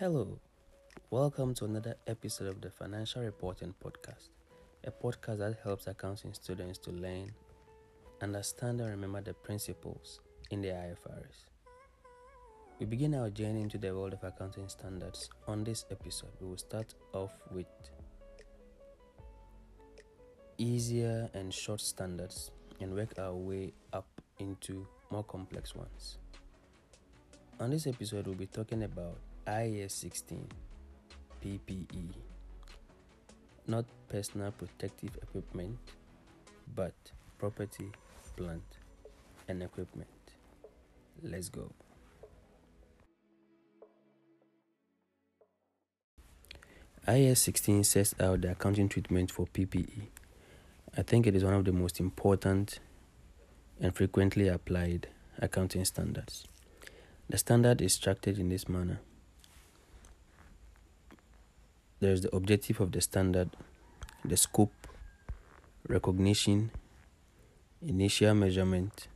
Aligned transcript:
Hello, 0.00 0.38
welcome 1.10 1.52
to 1.52 1.66
another 1.66 1.94
episode 2.06 2.48
of 2.48 2.62
the 2.62 2.70
Financial 2.70 3.20
Reporting 3.20 3.74
Podcast, 3.84 4.30
a 4.82 4.90
podcast 4.90 5.40
that 5.40 5.58
helps 5.62 5.88
accounting 5.88 6.32
students 6.32 6.78
to 6.78 6.90
learn, 6.90 7.30
understand, 8.22 8.80
and 8.80 8.88
remember 8.88 9.20
the 9.20 9.34
principles 9.34 10.20
in 10.50 10.62
the 10.62 10.68
IFRS. 10.68 11.50
We 12.78 12.86
begin 12.86 13.14
our 13.14 13.28
journey 13.28 13.60
into 13.60 13.76
the 13.76 13.94
world 13.94 14.14
of 14.14 14.24
accounting 14.24 14.70
standards. 14.70 15.28
On 15.46 15.64
this 15.64 15.84
episode, 15.90 16.30
we 16.40 16.48
will 16.48 16.56
start 16.56 16.94
off 17.12 17.34
with 17.52 17.66
easier 20.56 21.28
and 21.34 21.52
short 21.52 21.82
standards 21.82 22.52
and 22.80 22.94
work 22.94 23.18
our 23.18 23.34
way 23.34 23.74
up 23.92 24.08
into 24.38 24.86
more 25.10 25.24
complex 25.24 25.74
ones. 25.74 26.16
On 27.60 27.68
this 27.68 27.86
episode, 27.86 28.26
we'll 28.26 28.34
be 28.34 28.46
talking 28.46 28.84
about 28.84 29.18
IAS 29.46 29.92
16 29.92 30.46
PPE, 31.42 32.12
not 33.66 33.86
personal 34.08 34.52
protective 34.52 35.16
equipment, 35.22 35.78
but 36.74 36.92
property, 37.38 37.90
plant, 38.36 38.62
and 39.48 39.62
equipment. 39.62 40.08
Let's 41.22 41.48
go. 41.48 41.72
IAS 47.08 47.38
16 47.38 47.84
sets 47.84 48.14
out 48.20 48.42
the 48.42 48.52
accounting 48.52 48.90
treatment 48.90 49.30
for 49.30 49.46
PPE. 49.46 50.08
I 50.98 51.02
think 51.02 51.26
it 51.26 51.34
is 51.34 51.44
one 51.44 51.54
of 51.54 51.64
the 51.64 51.72
most 51.72 51.98
important 51.98 52.78
and 53.80 53.96
frequently 53.96 54.48
applied 54.48 55.08
accounting 55.38 55.86
standards. 55.86 56.46
The 57.30 57.38
standard 57.38 57.80
is 57.80 57.94
structured 57.94 58.38
in 58.38 58.50
this 58.50 58.68
manner 58.68 59.00
there's 62.00 62.22
the 62.22 62.34
objective 62.34 62.80
of 62.80 62.92
the 62.92 63.00
standard, 63.00 63.50
the 64.24 64.36
scope, 64.36 64.72
recognition, 65.88 66.70
initial 67.86 68.34
measurement, 68.34 69.08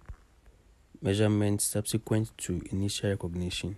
measurement 1.00 1.60
subsequent 1.60 2.36
to 2.38 2.62
initial 2.70 3.10
recognition, 3.10 3.76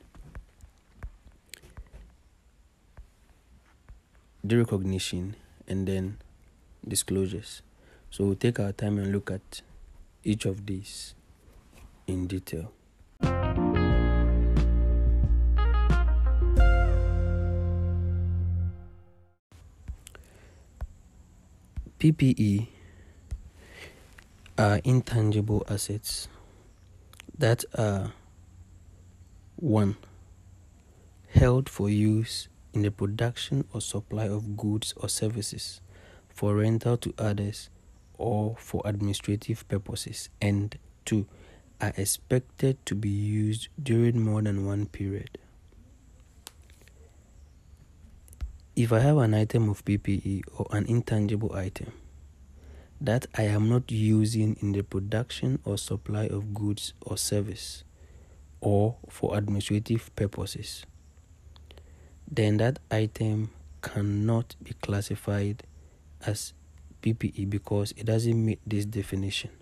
derecognition, 4.46 5.34
and 5.68 5.86
then 5.86 6.18
disclosures. 6.86 7.62
So 8.10 8.24
we'll 8.24 8.34
take 8.36 8.60
our 8.60 8.72
time 8.72 8.98
and 8.98 9.12
look 9.12 9.30
at 9.30 9.62
each 10.24 10.46
of 10.46 10.66
these 10.66 11.14
in 12.06 12.26
detail. 12.26 12.72
PPE 22.12 22.68
are 24.56 24.80
intangible 24.84 25.64
assets 25.68 26.28
that 27.36 27.64
are 27.76 28.12
one 29.56 29.96
held 31.30 31.68
for 31.68 31.90
use 31.90 32.46
in 32.72 32.82
the 32.82 32.92
production 32.92 33.64
or 33.72 33.80
supply 33.80 34.28
of 34.28 34.56
goods 34.56 34.94
or 34.96 35.08
services 35.08 35.80
for 36.28 36.54
rental 36.54 36.96
to 36.96 37.12
others 37.18 37.70
or 38.18 38.54
for 38.56 38.82
administrative 38.84 39.66
purposes 39.66 40.28
and 40.40 40.78
two 41.04 41.26
are 41.80 41.92
expected 41.96 42.78
to 42.86 42.94
be 42.94 43.08
used 43.08 43.66
during 43.82 44.20
more 44.20 44.42
than 44.42 44.64
one 44.64 44.86
period 44.86 45.38
If 48.76 48.92
I 48.92 48.98
have 48.98 49.16
an 49.16 49.32
item 49.32 49.70
of 49.70 49.86
PPE 49.86 50.42
or 50.58 50.66
an 50.70 50.84
intangible 50.84 51.54
item 51.54 51.92
that 53.00 53.24
I 53.34 53.44
am 53.44 53.70
not 53.70 53.90
using 53.90 54.54
in 54.60 54.72
the 54.72 54.82
production 54.82 55.60
or 55.64 55.78
supply 55.78 56.26
of 56.26 56.52
goods 56.52 56.92
or 57.00 57.16
service 57.16 57.84
or 58.60 58.96
for 59.08 59.34
administrative 59.34 60.14
purposes, 60.14 60.84
then 62.30 62.58
that 62.58 62.78
item 62.90 63.50
cannot 63.80 64.54
be 64.62 64.74
classified 64.82 65.62
as 66.26 66.52
PPE 67.00 67.48
because 67.48 67.94
it 67.96 68.04
doesn't 68.04 68.44
meet 68.44 68.60
this 68.66 68.84
definition. 68.84 69.52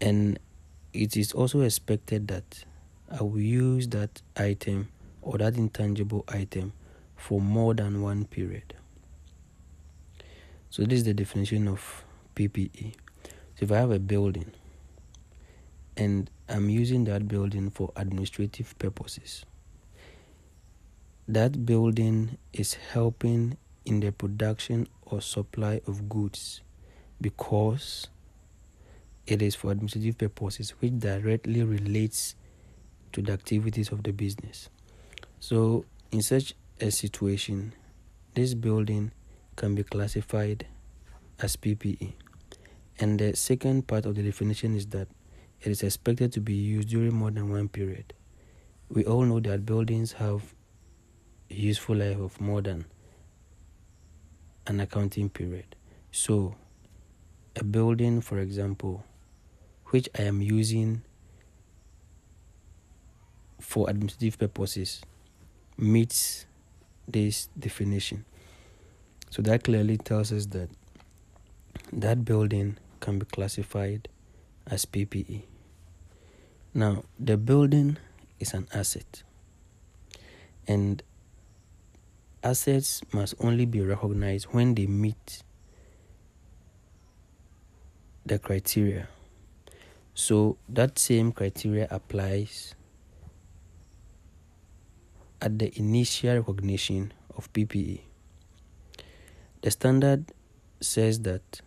And 0.00 0.40
it 0.92 1.16
is 1.16 1.30
also 1.30 1.60
expected 1.60 2.26
that 2.26 2.64
I 3.08 3.22
will 3.22 3.38
use 3.38 3.86
that 3.90 4.20
item 4.36 4.88
or 5.22 5.38
that 5.38 5.54
intangible 5.56 6.24
item 6.26 6.72
for 7.16 7.40
more 7.40 7.74
than 7.74 8.02
one 8.02 8.24
period. 8.24 8.74
So, 10.70 10.82
this 10.84 11.00
is 11.00 11.04
the 11.04 11.14
definition 11.14 11.68
of 11.68 12.04
PPE. 12.34 12.94
So, 13.24 13.60
if 13.60 13.72
I 13.72 13.76
have 13.76 13.92
a 13.92 13.98
building 13.98 14.50
and 15.96 16.28
I'm 16.48 16.68
using 16.68 17.04
that 17.04 17.28
building 17.28 17.70
for 17.70 17.92
administrative 17.96 18.76
purposes, 18.78 19.44
that 21.28 21.64
building 21.64 22.38
is 22.52 22.74
helping 22.74 23.56
in 23.84 24.00
the 24.00 24.12
production 24.12 24.88
or 25.02 25.20
supply 25.20 25.80
of 25.86 26.08
goods 26.08 26.60
because 27.20 28.08
it 29.26 29.40
is 29.40 29.54
for 29.54 29.70
administrative 29.70 30.18
purposes 30.18 30.70
which 30.80 30.98
directly 30.98 31.62
relates 31.62 32.34
to 33.12 33.22
the 33.22 33.32
activities 33.32 33.90
of 33.90 34.02
the 34.02 34.12
business. 34.12 34.68
So, 35.40 35.84
in 36.10 36.20
such 36.22 36.54
a 36.80 36.90
situation, 36.90 37.72
this 38.34 38.54
building 38.54 39.12
can 39.56 39.74
be 39.74 39.82
classified 39.82 40.66
as 41.40 41.56
PPE. 41.56 42.12
And 42.98 43.18
the 43.18 43.34
second 43.36 43.86
part 43.86 44.06
of 44.06 44.14
the 44.14 44.22
definition 44.22 44.74
is 44.74 44.86
that 44.88 45.08
it 45.60 45.70
is 45.70 45.82
expected 45.82 46.32
to 46.32 46.40
be 46.40 46.54
used 46.54 46.88
during 46.88 47.14
more 47.14 47.30
than 47.30 47.50
one 47.50 47.68
period. 47.68 48.12
We 48.88 49.04
all 49.04 49.22
know 49.22 49.40
that 49.40 49.64
buildings 49.64 50.12
have 50.12 50.54
a 51.50 51.54
useful 51.54 51.96
life 51.96 52.18
of 52.18 52.40
more 52.40 52.60
than 52.60 52.84
an 54.66 54.80
accounting 54.80 55.30
period. 55.30 55.76
So, 56.10 56.56
a 57.56 57.64
building, 57.64 58.20
for 58.20 58.38
example, 58.38 59.04
which 59.86 60.08
I 60.18 60.22
am 60.22 60.42
using 60.42 61.02
for 63.60 63.88
administrative 63.88 64.38
purposes, 64.38 65.02
meets 65.76 66.46
this 67.08 67.48
definition. 67.58 68.24
So 69.30 69.42
that 69.42 69.64
clearly 69.64 69.96
tells 69.96 70.32
us 70.32 70.46
that 70.46 70.68
that 71.92 72.24
building 72.24 72.76
can 73.00 73.18
be 73.18 73.26
classified 73.26 74.08
as 74.66 74.84
PPE. 74.84 75.42
Now, 76.72 77.04
the 77.18 77.36
building 77.36 77.98
is 78.40 78.54
an 78.54 78.66
asset, 78.72 79.22
and 80.66 81.02
assets 82.42 83.02
must 83.12 83.34
only 83.40 83.64
be 83.66 83.80
recognized 83.80 84.46
when 84.46 84.74
they 84.74 84.86
meet 84.86 85.42
the 88.26 88.38
criteria. 88.38 89.08
So, 90.14 90.56
that 90.68 90.98
same 90.98 91.32
criteria 91.32 91.86
applies 91.90 92.74
at 95.44 95.58
the 95.58 95.78
initial 95.78 96.36
recognition 96.38 97.12
of 97.36 97.52
PPE. 97.52 98.00
The 99.60 99.70
standard 99.70 100.32
says 100.80 101.20
that 101.20 101.60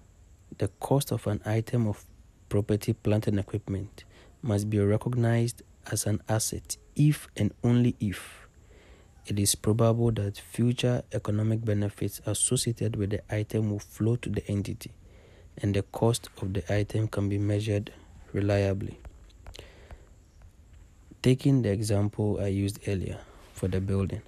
the 0.58 0.68
cost 0.80 1.12
of 1.12 1.28
an 1.28 1.42
item 1.46 1.88
of 1.88 2.04
property, 2.50 2.94
plant, 2.94 3.28
and 3.28 3.40
equipment 3.40 4.04
must 4.42 4.70
be 4.70 4.80
recognized 4.80 5.62
as 5.92 6.08
an 6.08 6.22
asset 6.28 6.76
if 6.96 7.28
and 7.38 7.54
only 7.64 7.96
if 8.00 8.48
it 9.28 9.38
is 9.38 9.53
probable 9.56 10.12
that 10.12 10.38
future 10.38 11.03
economic 11.12 11.64
benefits 11.64 12.20
associated 12.26 12.96
with 12.96 13.12
the 13.12 13.22
item 13.34 13.70
will 13.70 13.80
flow 13.80 14.16
to 14.16 14.30
the 14.30 14.46
entity 14.50 14.91
and 15.62 15.76
the 15.76 15.84
cost 15.84 16.30
of 16.41 16.53
the 16.53 16.73
item 16.73 17.08
can 17.08 17.30
be 17.30 17.38
measured 17.38 17.91
reliably. 18.34 18.97
Taking 21.22 21.62
the 21.62 21.72
example 21.72 22.40
I 22.41 22.47
used 22.47 22.80
earlier, 22.88 23.20
for 23.58 23.68
the 23.68 23.82
building. 23.82 24.22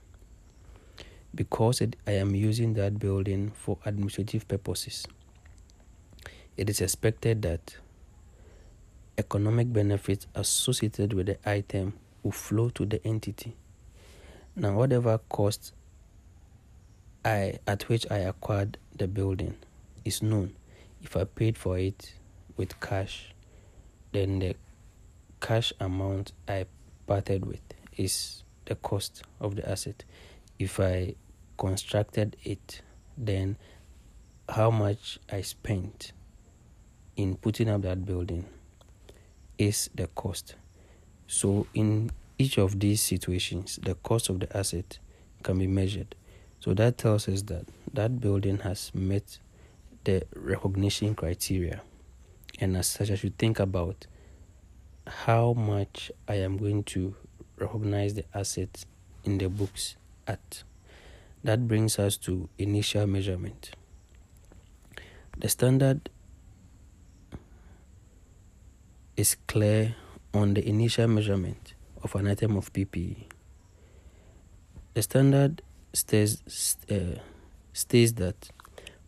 Because 1.34 1.82
it, 1.82 1.96
I 2.08 2.14
am 2.14 2.34
using 2.34 2.74
that 2.74 2.98
building 2.98 3.52
for 3.52 3.78
administrative 3.86 4.48
purposes, 4.48 5.08
it 6.58 6.70
is 6.70 6.82
expected 6.82 7.44
that 7.44 7.78
economic 9.18 9.72
benefits 9.72 10.26
associated 10.34 11.14
with 11.14 11.28
the 11.28 11.38
item 11.48 11.94
will 12.24 12.32
flow 12.32 12.70
to 12.70 12.86
the 12.86 13.06
entity. 13.06 13.56
Now, 14.56 14.74
whatever 14.74 15.20
cost 15.30 15.74
I 17.24 17.60
at 17.68 17.88
which 17.88 18.10
I 18.10 18.20
acquired 18.20 18.78
the 18.98 19.08
building 19.08 19.56
is 20.04 20.24
known. 20.24 20.56
If 21.04 21.16
I 21.16 21.26
paid 21.26 21.58
for 21.58 21.78
it 21.78 22.14
with 22.58 22.80
cash, 22.80 23.34
then 24.12 24.40
the 24.40 24.56
cash 25.40 25.72
amount 25.80 26.32
I 26.48 26.66
parted 27.06 27.46
with 27.46 27.62
is 27.96 28.44
the 28.70 28.76
cost 28.76 29.24
of 29.42 29.56
the 29.56 29.68
asset. 29.70 30.06
If 30.60 30.80
I 30.80 31.16
constructed 31.58 32.38
it, 32.44 32.82
then 33.18 33.58
how 34.48 34.72
much 34.72 35.20
I 35.32 35.42
spent 35.42 36.14
in 37.18 37.36
putting 37.36 37.68
up 37.68 37.82
that 37.82 38.06
building 38.06 38.46
is 39.58 39.90
the 39.94 40.08
cost. 40.08 40.56
So, 41.28 41.68
in 41.74 42.12
each 42.38 42.58
of 42.58 42.80
these 42.80 43.02
situations, 43.02 43.80
the 43.82 43.96
cost 43.96 44.30
of 44.30 44.40
the 44.40 44.58
asset 44.58 45.00
can 45.44 45.60
be 45.60 45.68
measured. 45.68 46.16
So, 46.60 46.74
that 46.76 46.98
tells 46.98 47.28
us 47.28 47.42
that 47.44 47.66
that 47.94 48.22
building 48.22 48.60
has 48.60 48.92
met 48.94 49.40
the 50.04 50.24
recognition 50.36 51.16
criteria. 51.16 51.82
And 52.60 52.78
as 52.78 52.88
such, 52.88 53.12
I 53.12 53.16
should 53.16 53.38
think 53.38 53.60
about 53.60 54.08
how 55.08 55.54
much 55.54 56.12
I 56.28 56.36
am 56.36 56.58
going 56.58 56.84
to 56.84 57.16
recognize 57.60 58.14
the 58.14 58.26
asset 58.34 58.86
in 59.24 59.38
the 59.38 59.50
books 59.50 59.96
at. 60.28 60.64
That 61.44 61.68
brings 61.68 61.98
us 62.00 62.18
to 62.18 62.50
initial 62.58 63.08
measurement. 63.08 63.72
The 65.38 65.48
standard 65.48 66.10
is 69.16 69.36
clear 69.48 69.96
on 70.34 70.54
the 70.54 70.68
initial 70.68 71.08
measurement 71.08 71.74
of 72.04 72.16
an 72.16 72.28
item 72.28 72.58
of 72.58 72.72
PPE. 72.74 73.26
The 74.94 75.02
standard 75.02 75.62
states, 75.94 76.78
uh, 76.92 77.20
states 77.74 78.14
that 78.14 78.50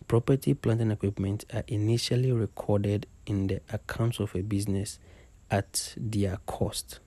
property, 0.08 0.54
plant, 0.54 0.82
and 0.82 0.92
equipment 0.92 1.46
are 1.54 1.64
initially 1.68 2.32
recorded 2.32 3.08
in 3.26 3.48
the 3.48 3.62
accounts 3.72 4.20
of 4.20 4.36
a 4.36 4.42
business 4.42 5.00
at 5.50 5.94
their 5.98 6.38
cost. 6.46 7.00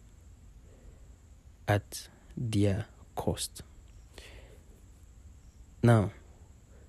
At 1.67 2.09
their 2.37 2.87
cost. 3.17 3.63
Now, 5.83 6.11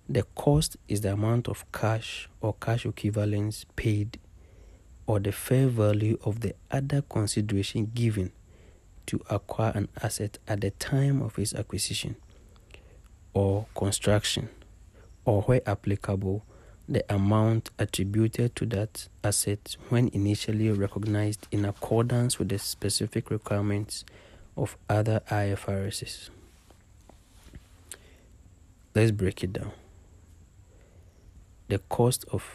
the 0.07 0.24
cost 0.36 0.77
is 0.88 1.01
the 1.01 1.13
amount 1.13 1.48
of 1.48 1.69
cash 1.72 2.30
or 2.42 2.54
cash 2.62 2.86
equivalents 2.86 3.66
paid 3.75 4.19
or 5.07 5.19
the 5.19 5.31
fair 5.31 5.68
value 5.68 6.18
of 6.24 6.42
the 6.42 6.56
other 6.72 7.01
consideration 7.01 7.92
given 7.94 8.31
to 9.07 9.22
acquire 9.30 9.72
an 9.75 9.88
asset 10.01 10.38
at 10.48 10.62
the 10.62 10.72
time 10.72 11.22
of 11.22 11.38
its 11.38 11.54
acquisition 11.54 12.16
or 13.33 13.68
construction, 13.75 14.50
or 15.25 15.42
where 15.44 15.62
applicable, 15.68 16.44
the 16.88 17.04
amount 17.13 17.69
attributed 17.77 18.56
to 18.56 18.66
that 18.66 19.07
asset 19.24 19.75
when 19.89 20.07
initially 20.10 20.69
recognized 20.72 21.48
in 21.51 21.66
accordance 21.66 22.39
with 22.39 22.50
the 22.50 22.57
specific 22.57 23.30
requirements 23.30 24.06
of 24.57 24.77
other 24.89 25.21
IFRSs. 25.29 26.29
Let's 28.93 29.11
break 29.11 29.43
it 29.43 29.53
down. 29.53 29.71
The 31.67 31.79
cost 31.79 32.25
of 32.31 32.45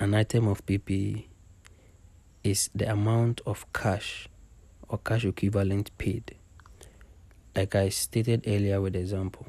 an 0.00 0.14
item 0.14 0.48
of 0.48 0.66
PPE 0.66 1.26
is 2.42 2.70
the 2.74 2.90
amount 2.90 3.40
of 3.46 3.72
cash 3.72 4.28
or 4.88 4.98
cash 4.98 5.24
equivalent 5.24 5.96
paid. 5.96 6.34
Like 7.54 7.74
I 7.74 7.90
stated 7.90 8.44
earlier 8.46 8.80
with 8.80 8.94
the 8.94 8.98
example, 8.98 9.46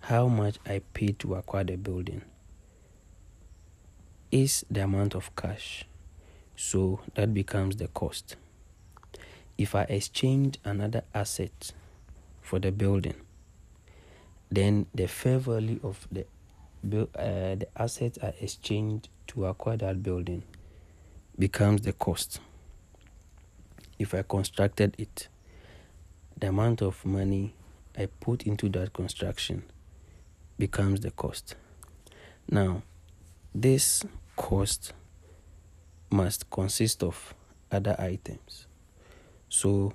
how 0.00 0.28
much 0.28 0.58
I 0.66 0.82
paid 0.94 1.18
to 1.20 1.34
acquire 1.34 1.64
the 1.64 1.76
building 1.76 2.22
is 4.30 4.64
the 4.70 4.84
amount 4.84 5.14
of 5.14 5.34
cash. 5.34 5.84
So 6.54 7.00
that 7.14 7.34
becomes 7.34 7.76
the 7.76 7.88
cost. 7.88 8.36
If 9.60 9.74
I 9.74 9.82
exchange 9.82 10.58
another 10.64 11.02
asset 11.14 11.72
for 12.40 12.58
the 12.58 12.72
building, 12.72 13.12
then 14.50 14.86
the 14.94 15.06
fair 15.06 15.38
value 15.38 15.78
of 15.82 16.08
the 16.10 16.22
uh, 16.82 17.56
the 17.56 17.68
assets 17.76 18.16
are 18.22 18.32
exchanged 18.40 19.10
to 19.26 19.44
acquire 19.44 19.76
that 19.76 20.02
building 20.02 20.44
becomes 21.38 21.82
the 21.82 21.92
cost. 21.92 22.40
If 23.98 24.14
I 24.14 24.22
constructed 24.22 24.94
it, 24.96 25.28
the 26.38 26.48
amount 26.48 26.80
of 26.80 27.04
money 27.04 27.52
I 27.98 28.06
put 28.06 28.44
into 28.44 28.70
that 28.70 28.94
construction 28.94 29.64
becomes 30.58 31.00
the 31.00 31.10
cost. 31.10 31.54
Now, 32.48 32.82
this 33.54 34.06
cost 34.36 34.94
must 36.08 36.48
consist 36.48 37.02
of 37.02 37.34
other 37.70 37.94
items. 37.98 38.66
So, 39.52 39.92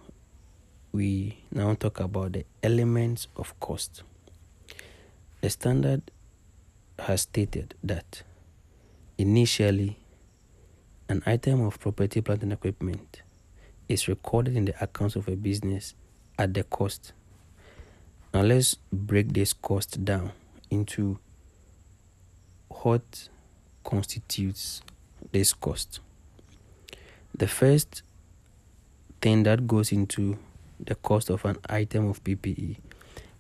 we 0.92 1.38
now 1.50 1.74
talk 1.76 2.02
about 2.02 2.34
the 2.34 2.46
elements 2.62 3.30
of 3.38 3.58
cost. 3.62 4.04
The 5.40 5.50
standard 5.50 6.02
has 7.00 7.22
stated 7.22 7.74
that 7.82 8.24
initially 9.18 9.98
an 11.08 11.24
item 11.26 11.62
of 11.62 11.80
property, 11.80 12.20
plant, 12.20 12.44
and 12.44 12.52
equipment 12.52 13.22
is 13.88 14.10
recorded 14.10 14.58
in 14.58 14.66
the 14.66 14.84
accounts 14.84 15.16
of 15.16 15.30
a 15.30 15.38
business 15.38 15.96
at 16.38 16.54
the 16.54 16.64
cost. 16.64 17.14
Now 18.34 18.42
let's 18.42 18.76
break 18.92 19.32
this 19.32 19.54
cost 19.54 20.04
down 20.04 20.34
into 20.70 21.18
what 22.70 23.30
constitutes 23.86 24.82
this 25.32 25.54
cost. 25.54 26.02
The 27.34 27.48
first 27.48 28.04
thing 29.22 29.44
that 29.44 29.68
goes 29.68 29.92
into 29.92 30.38
the 30.80 30.96
cost 30.96 31.30
of 31.30 31.46
an 31.46 31.58
item 31.70 32.10
of 32.10 32.24
PPE 32.24 32.78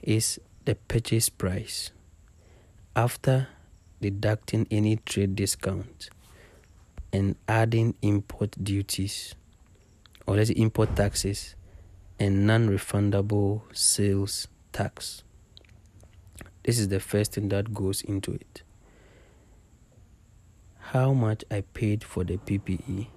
is 0.01 0.39
the 0.65 0.75
purchase 0.75 1.29
price 1.29 1.91
after 2.95 3.47
deducting 4.01 4.67
any 4.71 4.97
trade 4.97 5.35
discount 5.35 6.09
and 7.11 7.35
adding 7.47 7.95
import 8.01 8.55
duties 8.63 9.35
or 10.25 10.35
let's 10.35 10.49
say 10.49 10.55
import 10.55 10.95
taxes 10.95 11.55
and 12.19 12.47
non-refundable 12.47 13.61
sales 13.73 14.47
tax. 14.71 15.23
This 16.63 16.79
is 16.79 16.87
the 16.87 16.99
first 16.99 17.33
thing 17.33 17.49
that 17.49 17.73
goes 17.73 18.01
into 18.01 18.33
it. 18.33 18.63
How 20.79 21.13
much 21.13 21.43
I 21.51 21.61
paid 21.61 22.03
for 22.03 22.23
the 22.23 22.37
PPE 22.37 23.07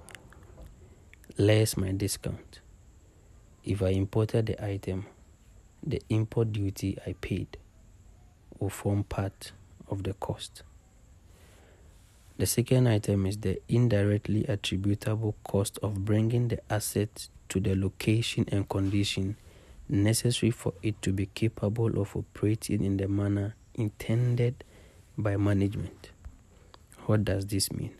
less 1.38 1.76
my 1.76 1.92
discount. 1.92 2.58
If 3.64 3.80
I 3.80 3.90
imported 3.90 4.46
the 4.46 4.64
item, 4.64 5.06
the 5.86 6.02
import 6.08 6.52
duty 6.52 6.98
I 7.06 7.14
paid 7.20 7.56
will 8.58 8.70
form 8.70 9.04
part 9.04 9.52
of 9.88 10.02
the 10.02 10.14
cost. 10.14 10.64
The 12.38 12.46
second 12.46 12.88
item 12.88 13.24
is 13.24 13.38
the 13.38 13.60
indirectly 13.68 14.46
attributable 14.46 15.36
cost 15.44 15.78
of 15.80 16.04
bringing 16.04 16.48
the 16.48 16.60
asset 16.70 17.28
to 17.50 17.60
the 17.60 17.76
location 17.76 18.46
and 18.50 18.68
condition 18.68 19.36
necessary 19.88 20.50
for 20.50 20.74
it 20.82 21.00
to 21.02 21.12
be 21.12 21.26
capable 21.26 22.00
of 22.00 22.16
operating 22.16 22.84
in 22.84 22.96
the 22.96 23.06
manner 23.06 23.54
intended 23.74 24.64
by 25.16 25.36
management. 25.36 26.10
What 27.06 27.24
does 27.24 27.46
this 27.46 27.72
mean? 27.72 27.94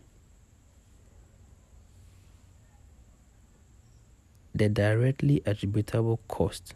The 4.53 4.69
directly 4.69 5.41
attributable 5.45 6.19
cost 6.27 6.73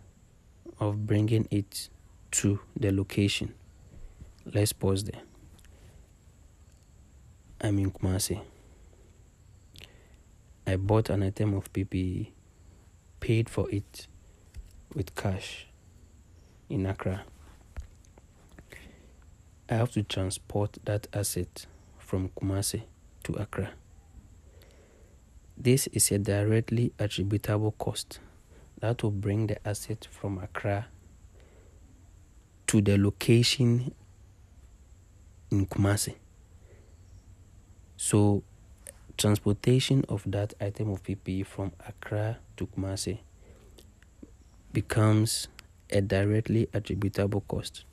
of 0.79 1.05
bringing 1.05 1.47
it 1.51 1.89
to 2.31 2.59
the 2.77 2.91
location 2.91 3.53
Let's 4.45 4.73
pause 4.73 5.05
there. 5.05 5.21
I'm 7.61 7.79
in 7.79 7.91
Kumasi. 7.91 8.41
I 10.67 10.75
bought 10.75 11.09
an 11.09 11.23
item 11.23 11.53
of 11.53 11.71
PPE, 11.71 12.27
paid 13.21 13.49
for 13.49 13.69
it 13.71 14.07
with 14.93 15.15
cash 15.15 15.67
in 16.69 16.85
Accra. 16.85 17.23
I 19.69 19.75
have 19.75 19.91
to 19.91 20.03
transport 20.03 20.77
that 20.83 21.07
asset 21.13 21.67
from 21.99 22.29
Kumasi 22.29 22.83
to 23.23 23.33
Accra. 23.35 23.71
This 25.63 25.87
is 25.93 26.11
a 26.11 26.17
directly 26.17 26.91
attributable 26.99 27.71
cost 27.77 28.19
that 28.81 29.01
will 29.01 29.11
bring 29.11 29.47
the 29.47 29.65
asset 29.65 30.05
from 30.11 30.37
Accra 30.37 30.87
to 32.67 32.81
the 32.81 32.97
location 32.97 33.95
in 35.51 35.65
Kumasi. 35.65 36.15
So, 37.95 38.43
transportation 39.17 40.03
of 40.09 40.23
that 40.27 40.53
item 40.59 40.89
of 40.89 41.01
PPE 41.01 41.45
from 41.45 41.71
Accra 41.87 42.39
to 42.57 42.67
Kumasi 42.67 43.19
becomes 44.73 45.47
a 45.89 46.01
directly 46.01 46.67
attributable 46.73 47.39
cost. 47.47 47.85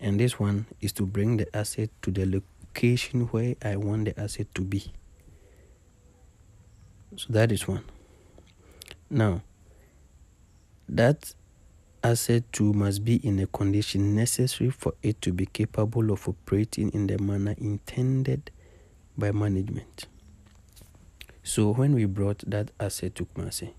And 0.00 0.20
this 0.20 0.38
one 0.38 0.66
is 0.80 0.92
to 0.92 1.06
bring 1.06 1.38
the 1.38 1.56
asset 1.56 1.90
to 2.02 2.12
the 2.12 2.24
location 2.24 3.22
where 3.32 3.56
I 3.64 3.74
want 3.74 4.04
the 4.04 4.20
asset 4.20 4.46
to 4.54 4.62
be. 4.62 4.92
So 7.16 7.26
that 7.30 7.52
is 7.52 7.66
one. 7.66 7.84
Now, 9.10 9.42
that 10.88 11.34
asset 12.02 12.44
too 12.52 12.72
must 12.72 13.04
be 13.04 13.16
in 13.16 13.38
a 13.40 13.46
condition 13.46 14.14
necessary 14.14 14.70
for 14.70 14.94
it 15.02 15.20
to 15.22 15.32
be 15.32 15.46
capable 15.46 16.10
of 16.10 16.28
operating 16.28 16.90
in 16.90 17.06
the 17.06 17.18
manner 17.18 17.54
intended 17.58 18.50
by 19.18 19.32
management. 19.32 20.06
So 21.42 21.72
when 21.72 21.94
we 21.94 22.04
brought 22.04 22.44
that 22.46 22.70
asset 22.78 23.14
to 23.16 23.26
Kumasi, 23.26 23.72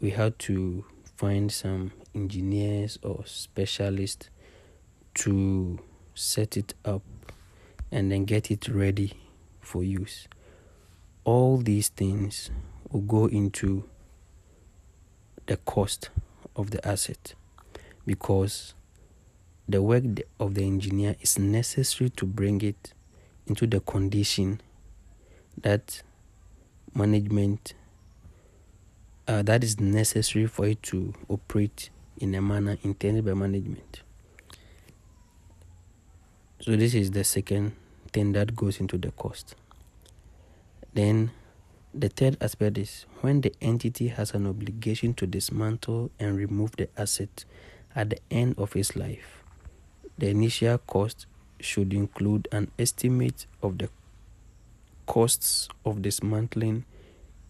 we 0.00 0.10
had 0.10 0.38
to 0.40 0.84
find 1.16 1.50
some 1.50 1.92
engineers 2.14 2.98
or 3.02 3.24
specialists 3.26 4.30
to 5.14 5.78
set 6.14 6.56
it 6.56 6.74
up 6.84 7.02
and 7.90 8.12
then 8.12 8.24
get 8.24 8.50
it 8.50 8.68
ready 8.68 9.12
for 9.60 9.82
use. 9.82 10.28
All 11.24 11.58
these 11.58 11.88
things 11.88 12.50
will 12.90 13.02
go 13.02 13.26
into 13.26 13.84
the 15.46 15.56
cost 15.58 16.10
of 16.56 16.70
the 16.70 16.86
asset 16.86 17.34
because 18.06 18.74
the 19.68 19.82
work 19.82 20.04
of 20.38 20.54
the 20.54 20.64
engineer 20.64 21.16
is 21.20 21.38
necessary 21.38 22.10
to 22.10 22.26
bring 22.26 22.60
it 22.60 22.92
into 23.46 23.66
the 23.66 23.80
condition 23.80 24.60
that 25.56 26.02
management 26.94 27.74
uh, 29.28 29.42
that 29.42 29.62
is 29.62 29.78
necessary 29.78 30.46
for 30.46 30.66
it 30.66 30.82
to 30.82 31.14
operate 31.28 31.90
in 32.18 32.34
a 32.34 32.42
manner 32.42 32.76
intended 32.82 33.24
by 33.24 33.32
management. 33.32 34.02
So 36.60 36.76
this 36.76 36.94
is 36.94 37.12
the 37.12 37.24
second 37.24 37.72
thing 38.12 38.32
that 38.32 38.56
goes 38.56 38.80
into 38.80 38.98
the 38.98 39.12
cost. 39.12 39.54
Then 40.92 41.30
the 41.94 42.08
third 42.08 42.36
aspect 42.40 42.78
is 42.78 43.06
when 43.20 43.40
the 43.40 43.52
entity 43.60 44.08
has 44.08 44.34
an 44.34 44.46
obligation 44.46 45.14
to 45.14 45.26
dismantle 45.26 46.10
and 46.18 46.36
remove 46.36 46.76
the 46.76 46.88
asset 46.96 47.44
at 47.94 48.10
the 48.10 48.18
end 48.30 48.56
of 48.58 48.74
its 48.74 48.96
life. 48.96 49.42
The 50.18 50.28
initial 50.28 50.78
cost 50.78 51.26
should 51.60 51.92
include 51.92 52.48
an 52.52 52.70
estimate 52.78 53.46
of 53.62 53.78
the 53.78 53.88
costs 55.06 55.68
of 55.84 56.02
dismantling 56.02 56.84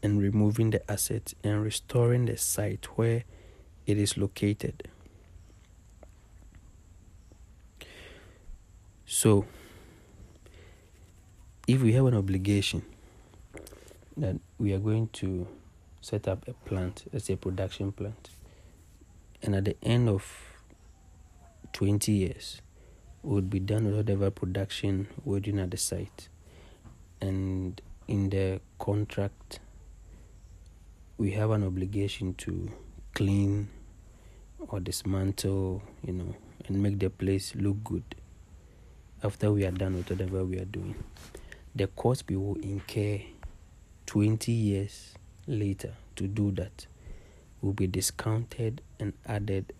and 0.02 0.20
removing 0.20 0.70
the 0.70 0.90
asset 0.90 1.34
and 1.44 1.62
restoring 1.62 2.26
the 2.26 2.36
site 2.36 2.86
where 2.96 3.24
it 3.86 3.98
is 3.98 4.16
located. 4.16 4.88
So, 9.06 9.44
if 11.66 11.82
we 11.82 11.92
have 11.92 12.06
an 12.06 12.14
obligation 12.14 12.82
that 14.16 14.36
we 14.58 14.72
are 14.72 14.78
going 14.78 15.08
to 15.08 15.46
set 16.00 16.28
up 16.28 16.46
a 16.48 16.52
plant, 16.68 17.04
let's 17.12 17.26
say 17.26 17.34
a 17.34 17.36
production 17.36 17.92
plant, 17.92 18.30
and 19.42 19.54
at 19.54 19.64
the 19.64 19.76
end 19.82 20.08
of 20.08 20.24
20 21.72 22.12
years, 22.12 22.60
would 23.22 23.50
be 23.50 23.60
done 23.60 23.84
with 23.84 23.94
whatever 23.96 24.30
production 24.30 25.06
we're 25.24 25.40
doing 25.40 25.58
at 25.58 25.70
the 25.70 25.76
site. 25.76 26.28
And 27.20 27.80
in 28.08 28.30
the 28.30 28.60
contract, 28.78 29.60
we 31.18 31.32
have 31.32 31.50
an 31.50 31.62
obligation 31.62 32.34
to 32.34 32.70
clean 33.14 33.68
or 34.58 34.80
dismantle, 34.80 35.82
you 36.06 36.12
know, 36.14 36.34
and 36.66 36.82
make 36.82 36.98
the 36.98 37.10
place 37.10 37.54
look 37.54 37.82
good 37.84 38.04
after 39.22 39.52
we 39.52 39.66
are 39.66 39.70
done 39.70 39.96
with 39.96 40.10
whatever 40.10 40.44
we 40.44 40.58
are 40.58 40.64
doing. 40.64 40.94
The 41.74 41.88
cost 41.88 42.24
we 42.28 42.36
will 42.36 42.56
incur 42.56 43.20
20 44.10 44.50
years 44.50 45.14
later 45.46 45.94
to 46.16 46.26
do 46.26 46.50
that 46.50 46.84
will 47.62 47.72
be 47.72 47.86
discounted 47.86 48.82
and 48.98 49.12
added 49.24 49.72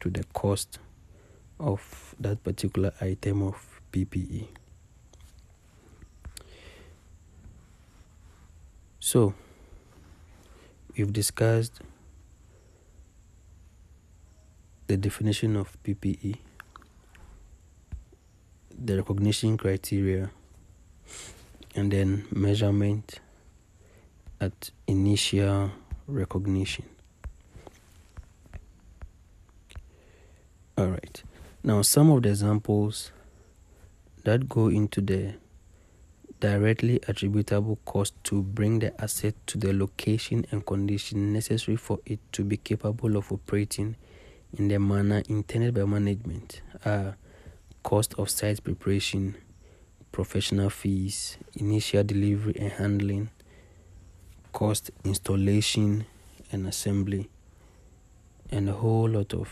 to 0.00 0.08
the 0.08 0.24
cost 0.32 0.78
of 1.60 2.14
that 2.18 2.42
particular 2.42 2.94
item 2.98 3.42
of 3.42 3.82
PPE. 3.92 4.46
So, 9.00 9.34
we've 10.96 11.12
discussed 11.12 11.82
the 14.86 14.96
definition 14.96 15.56
of 15.56 15.76
PPE, 15.84 16.38
the 18.82 18.96
recognition 18.96 19.58
criteria, 19.58 20.30
and 21.74 21.92
then 21.92 22.24
measurement 22.30 23.20
at 24.40 24.70
initial 24.86 25.70
recognition. 26.06 26.84
All 30.78 30.88
right. 30.88 31.22
Now, 31.62 31.82
some 31.82 32.10
of 32.10 32.22
the 32.22 32.28
examples 32.28 33.12
that 34.24 34.48
go 34.48 34.68
into 34.68 35.00
the 35.00 35.34
directly 36.38 37.00
attributable 37.08 37.78
cost 37.84 38.12
to 38.24 38.42
bring 38.42 38.80
the 38.80 39.00
asset 39.00 39.34
to 39.46 39.58
the 39.58 39.72
location 39.72 40.44
and 40.50 40.66
condition 40.66 41.32
necessary 41.32 41.76
for 41.76 41.98
it 42.04 42.20
to 42.32 42.44
be 42.44 42.56
capable 42.58 43.16
of 43.16 43.32
operating 43.32 43.96
in 44.58 44.68
the 44.68 44.78
manner 44.78 45.22
intended 45.28 45.74
by 45.74 45.84
management 45.84 46.60
are 46.84 47.16
cost 47.82 48.14
of 48.18 48.28
site 48.28 48.62
preparation, 48.62 49.34
professional 50.12 50.70
fees, 50.70 51.38
initial 51.54 52.02
delivery 52.02 52.54
and 52.58 52.72
handling, 52.72 53.30
cost 54.56 54.90
installation 55.04 56.06
and 56.50 56.66
assembly, 56.66 57.28
and 58.50 58.70
a 58.70 58.72
whole 58.72 59.06
lot 59.06 59.34
of 59.34 59.50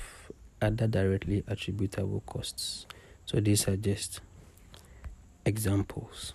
other 0.63 0.87
directly 0.87 1.45
attributable 1.47 2.23
costs. 2.25 2.87
So 3.27 3.39
these 3.39 3.69
are 3.69 3.77
just 3.77 4.23
examples. 5.45 6.33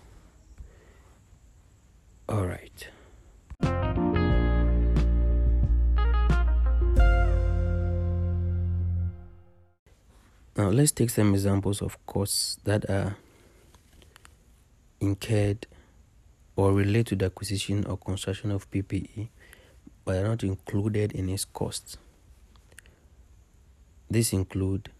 All 2.28 2.46
right. 2.46 2.86
Now 10.56 10.68
let's 10.68 10.92
take 10.92 11.10
some 11.10 11.34
examples 11.34 11.82
of 11.82 11.98
costs 12.06 12.58
that 12.62 12.88
are 12.88 13.16
incurred 15.00 15.66
or 16.60 16.74
relate 16.74 17.06
to 17.06 17.16
the 17.16 17.24
acquisition 17.24 17.86
or 17.86 17.96
construction 17.96 18.50
of 18.50 18.70
PPE 18.70 19.28
but 20.04 20.16
are 20.16 20.28
not 20.28 20.42
included 20.42 21.10
in 21.12 21.30
its 21.30 21.46
costs. 21.46 21.96
These 24.10 24.34
include 24.34 24.90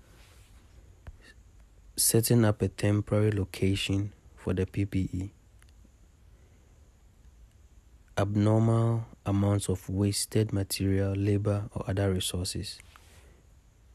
setting 1.97 2.47
up 2.47 2.63
a 2.63 2.69
temporary 2.69 3.33
location 3.33 4.15
for 4.37 4.55
the 4.55 4.65
PPE, 4.65 5.29
abnormal 8.17 9.05
amounts 9.27 9.69
of 9.69 9.87
wasted 9.91 10.55
material, 10.55 11.13
labor, 11.13 11.65
or 11.75 11.85
other 11.91 12.11
resources 12.11 12.79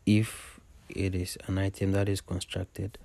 if 0.05 0.59
it 0.87 1.15
is 1.15 1.35
an 1.47 1.57
item 1.57 1.93
that 1.93 2.09
is 2.09 2.21
constructed, 2.21 2.99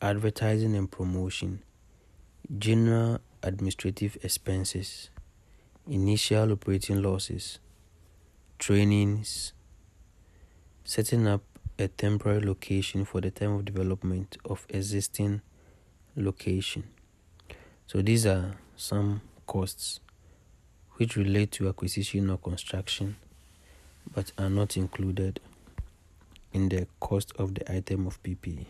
advertising 0.00 0.76
and 0.76 0.88
promotion 0.88 1.62
general 2.58 3.20
administrative 3.42 4.16
expenses, 4.22 5.10
initial 5.88 6.52
operating 6.52 7.02
losses, 7.02 7.58
trainings, 8.58 9.52
setting 10.84 11.26
up 11.26 11.42
a 11.78 11.88
temporary 11.88 12.40
location 12.40 13.04
for 13.04 13.20
the 13.20 13.30
time 13.30 13.52
of 13.52 13.64
development 13.64 14.36
of 14.44 14.66
existing 14.68 15.40
location. 16.16 16.84
So 17.86 18.00
these 18.00 18.26
are 18.26 18.52
some 18.76 19.20
costs 19.46 20.00
which 20.92 21.16
relate 21.16 21.50
to 21.52 21.68
acquisition 21.68 22.30
or 22.30 22.38
construction 22.38 23.16
but 24.14 24.32
are 24.38 24.50
not 24.50 24.76
included 24.76 25.40
in 26.52 26.68
the 26.68 26.86
cost 27.00 27.32
of 27.36 27.54
the 27.54 27.72
item 27.72 28.06
of 28.06 28.22
PPE. 28.22 28.66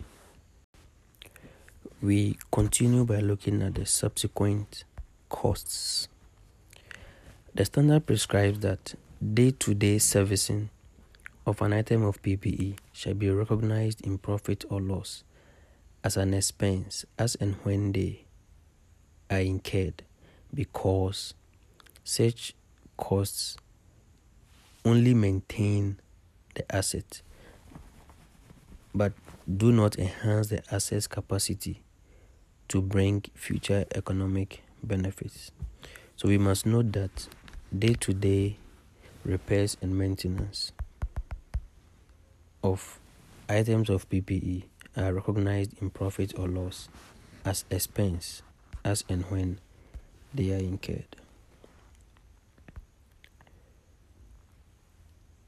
We 2.04 2.36
continue 2.52 3.06
by 3.06 3.20
looking 3.20 3.62
at 3.62 3.76
the 3.76 3.86
subsequent 3.86 4.84
costs. 5.30 6.06
The 7.54 7.64
standard 7.64 8.04
prescribes 8.04 8.58
that 8.58 8.94
day 9.32 9.52
to 9.52 9.72
day 9.72 9.96
servicing 9.96 10.68
of 11.46 11.62
an 11.62 11.72
item 11.72 12.02
of 12.02 12.20
PPE 12.20 12.76
shall 12.92 13.14
be 13.14 13.30
recognized 13.30 14.02
in 14.06 14.18
profit 14.18 14.66
or 14.68 14.82
loss 14.82 15.24
as 16.04 16.18
an 16.18 16.34
expense 16.34 17.06
as 17.18 17.36
and 17.36 17.54
when 17.62 17.92
they 17.92 18.26
are 19.30 19.40
incurred 19.40 20.02
because 20.52 21.32
such 22.04 22.52
costs 22.98 23.56
only 24.84 25.14
maintain 25.14 25.98
the 26.54 26.70
asset 26.70 27.22
but 28.94 29.14
do 29.50 29.72
not 29.72 29.98
enhance 29.98 30.48
the 30.48 30.62
asset's 30.70 31.06
capacity 31.06 31.80
to 32.74 32.82
bring 32.82 33.22
future 33.36 33.84
economic 33.94 34.64
benefits. 34.82 35.52
So 36.16 36.26
we 36.26 36.38
must 36.38 36.66
note 36.66 36.90
that 36.94 37.28
day 37.78 37.94
to 38.00 38.12
day 38.12 38.56
repairs 39.24 39.76
and 39.80 39.96
maintenance 39.96 40.72
of 42.64 42.98
items 43.48 43.88
of 43.88 44.08
PPE 44.08 44.64
are 44.96 45.14
recognized 45.14 45.80
in 45.80 45.90
profit 45.90 46.36
or 46.36 46.48
loss 46.48 46.88
as 47.44 47.64
expense 47.70 48.42
as 48.84 49.04
and 49.08 49.22
when 49.26 49.60
they 50.34 50.50
are 50.50 50.58
incurred. 50.58 51.14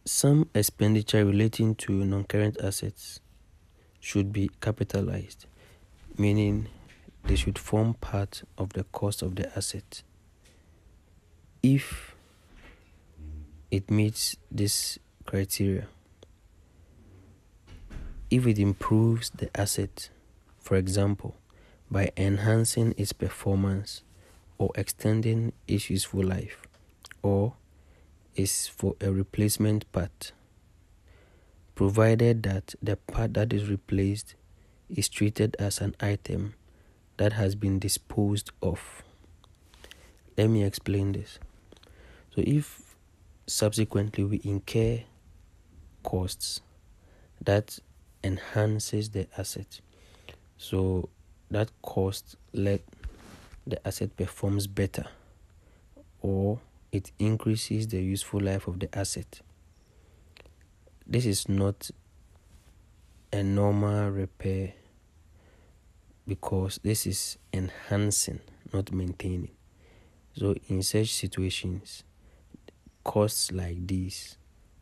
Some 0.05 0.49
expenditure 0.55 1.25
relating 1.25 1.75
to 1.75 2.05
non-current 2.05 2.59
assets 2.63 3.19
should 3.99 4.33
be 4.33 4.49
capitalized, 4.61 5.47
meaning 6.17 6.69
they 7.27 7.35
should 7.35 7.59
form 7.59 7.95
part 7.95 8.43
of 8.57 8.73
the 8.73 8.85
cost 8.85 9.23
of 9.23 9.35
the 9.35 9.57
asset. 9.57 10.03
If 11.63 12.15
it 13.71 13.91
meets 13.91 14.37
this 14.51 14.99
criteria, 15.25 15.89
if 18.31 18.47
it 18.47 18.59
improves 18.59 19.31
the 19.31 19.51
asset, 19.59 20.11
for 20.61 20.77
example, 20.77 21.37
by 21.91 22.13
enhancing 22.17 22.95
its 22.97 23.13
performance 23.13 24.03
or 24.59 24.71
extending 24.75 25.53
its 25.67 25.91
useful 25.91 26.23
life, 26.23 26.63
or 27.23 27.55
is 28.37 28.69
for 28.69 28.95
a 29.01 29.11
replacement 29.11 29.91
part, 29.93 30.33
provided 31.75 32.43
that 32.45 32.75
the 32.81 32.97
part 32.97 33.35
that 33.35 33.53
is 33.53 33.69
replaced 33.69 34.35
is 34.89 35.09
treated 35.09 35.57
as 35.59 35.81
an 35.81 35.95
item 36.01 36.55
that 37.17 37.33
has 37.33 37.55
been 37.55 37.79
disposed 37.79 38.51
of. 38.63 39.03
Let 40.37 40.51
me 40.51 40.65
explain 40.65 41.13
this. 41.13 41.39
So, 42.35 42.43
if 42.47 42.97
subsequently 43.47 44.25
we 44.25 44.41
incur 44.45 45.01
costs 46.03 46.61
that 47.41 47.79
enhances 48.23 49.11
the 49.11 49.27
asset, 49.39 49.81
so 50.59 51.09
that 51.51 51.71
cost 51.83 52.37
let 52.53 52.83
the 53.67 53.85
asset 53.87 54.17
performs 54.17 54.67
better 54.67 55.07
or 56.21 56.61
it 56.93 57.13
increases 57.19 57.89
the 57.89 58.01
useful 58.01 58.41
life 58.41 58.69
of 58.69 58.81
the 58.81 58.97
asset. 58.97 59.41
This 61.07 61.27
is 61.27 61.49
not 61.49 61.91
a 63.33 63.43
normal 63.43 64.11
repair 64.11 64.75
because 66.27 66.81
this 66.83 67.07
is 67.07 67.39
enhancing, 67.53 68.41
not 68.73 68.93
maintaining. 68.93 69.51
So, 70.35 70.55
in 70.69 70.83
such 70.83 71.13
situations, 71.13 72.05
costs 73.05 73.53
like 73.53 73.87
these 73.87 74.37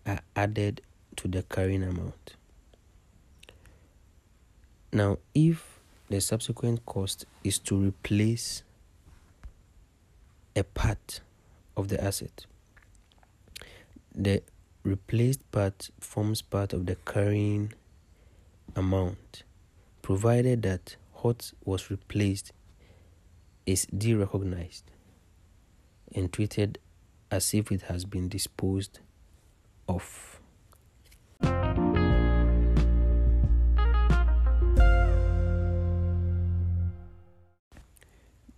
are 0.06 0.20
added 0.34 0.80
to 1.16 1.28
the 1.28 1.42
carrying 1.42 1.82
amount. 1.82 2.34
Now, 4.92 5.18
if 5.34 5.80
the 6.08 6.20
subsequent 6.20 6.84
cost 6.86 7.24
is 7.42 7.58
to 7.60 7.76
replace 7.76 8.62
a 10.56 10.62
part 10.62 11.20
of 11.76 11.88
the 11.88 12.02
asset. 12.02 12.46
The 14.14 14.42
replaced 14.84 15.50
part 15.50 15.90
forms 15.98 16.42
part 16.42 16.72
of 16.72 16.86
the 16.86 16.96
carrying 17.06 17.72
amount, 18.76 19.42
provided 20.02 20.62
that 20.62 20.96
what 21.24 21.52
was 21.64 21.90
replaced 21.90 22.52
is 23.64 23.86
derecognized 23.86 24.84
and 26.14 26.30
treated 26.30 26.78
as 27.30 27.54
if 27.54 27.72
it 27.72 27.80
has 27.80 28.04
been 28.04 28.28
disposed 28.28 28.98
of. 29.88 30.38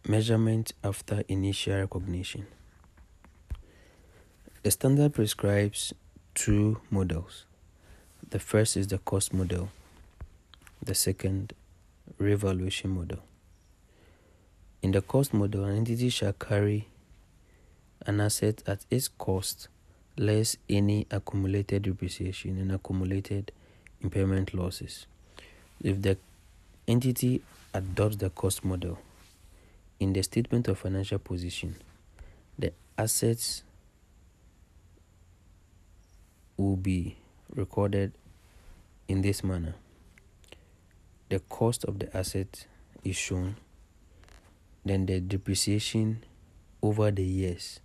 Measurement 0.09 0.73
after 0.83 1.23
initial 1.29 1.77
recognition. 1.77 2.49
The 4.65 4.73
standard 4.73 5.15
prescribes 5.15 5.95
two 6.35 6.81
models. 6.91 7.45
The 8.29 8.41
first 8.41 8.77
is 8.77 8.89
the 8.89 8.99
cost 8.99 9.33
model, 9.33 9.69
the 10.83 10.97
second, 10.97 11.53
revaluation 12.19 12.91
model. 12.91 13.19
In 14.83 14.93
the 14.93 15.01
cost 15.01 15.35
model, 15.35 15.65
an 15.65 15.77
entity 15.77 16.09
shall 16.09 16.33
carry 16.33 16.89
an 18.07 18.21
asset 18.21 18.63
at 18.67 18.81
its 18.91 19.09
cost 19.09 19.69
less 20.17 20.57
any 20.69 21.07
accumulated 21.11 21.83
depreciation 21.83 22.59
and 22.59 22.73
accumulated 22.73 23.53
impairment 24.03 24.55
losses. 24.55 25.07
If 25.83 26.01
the 26.03 26.17
entity 26.89 27.43
adopts 27.75 28.17
the 28.17 28.31
cost 28.31 28.65
model, 28.65 28.99
in 29.99 30.13
the 30.13 30.23
statement 30.23 30.69
of 30.69 30.79
financial 30.79 31.19
position, 31.19 31.77
the 32.59 32.73
assets 32.99 33.63
will 36.57 36.77
be 36.77 37.17
recorded 37.55 38.13
in 39.09 39.23
this 39.23 39.43
manner. 39.43 39.75
The 41.29 41.41
cost 41.41 41.85
of 41.85 41.99
the 41.99 42.17
asset 42.17 42.67
is 43.03 43.17
shown, 43.17 43.57
then 44.85 45.07
the 45.07 45.19
depreciation 45.19 46.25
over 46.83 47.11
the 47.11 47.25
years 47.25 47.81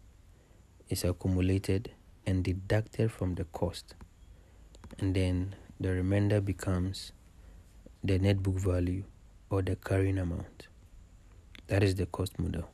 is 0.90 1.04
accumulated 1.04 1.90
and 2.28 2.44
deducted 2.44 3.12
from 3.12 3.34
the 3.34 3.46
cost, 3.46 3.96
and 5.00 5.16
then 5.16 5.56
the 5.80 5.90
remainder 5.92 6.40
becomes 6.40 7.14
the 8.04 8.20
net 8.20 8.44
book 8.44 8.60
value 8.60 9.04
or 9.50 9.64
the 9.64 9.76
carrying 9.76 10.20
amount. 10.20 10.68
That 11.66 11.82
is 11.82 11.96
the 11.96 12.06
cost 12.06 12.38
model. 12.38 12.70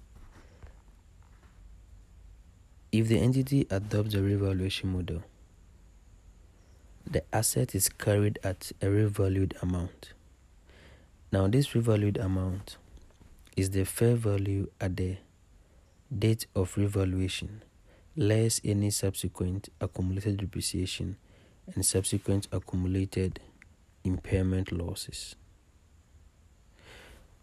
If 2.92 3.08
the 3.08 3.20
entity 3.20 3.68
adopts 3.70 4.14
the 4.14 4.22
revaluation 4.22 4.92
model, 4.92 5.24
the 7.10 7.24
asset 7.34 7.74
is 7.74 7.88
carried 7.88 8.40
at 8.44 8.74
a 8.82 8.88
revalued 8.88 9.62
amount. 9.62 10.14
Now, 11.30 11.48
this 11.48 11.70
revalued 11.70 12.18
amount 12.24 12.78
is 13.58 13.72
the 13.72 13.84
fair 13.84 14.16
value 14.16 14.70
at 14.80 14.96
the 14.96 15.18
date 16.18 16.48
of 16.56 16.78
revaluation, 16.78 17.64
less 18.16 18.62
any 18.64 18.92
subsequent 18.92 19.68
accumulated 19.82 20.38
depreciation 20.38 21.18
and 21.76 21.86
subsequent 21.86 22.48
accumulated 22.54 23.42
impairment 24.06 24.72
losses. 24.72 25.36